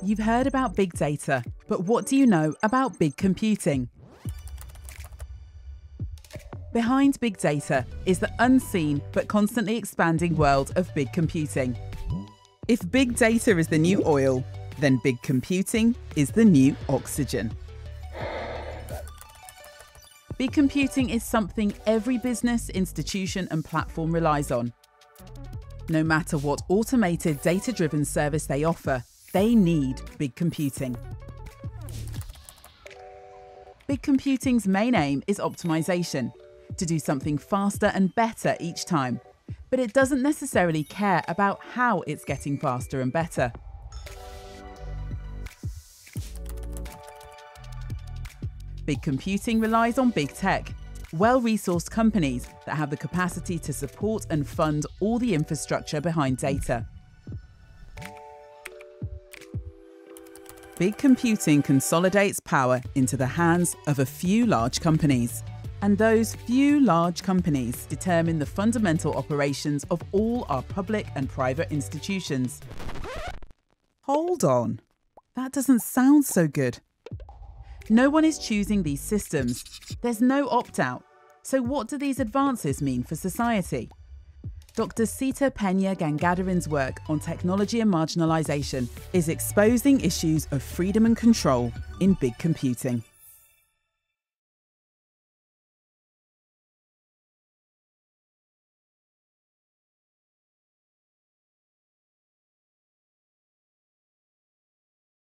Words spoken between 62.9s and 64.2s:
into the hands of a